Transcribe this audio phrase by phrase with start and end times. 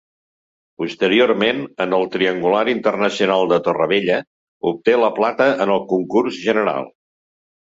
[0.83, 4.17] Posteriorment, en el Triangular Internacional de Torrevella
[4.73, 6.91] obté la plata en el concurs general.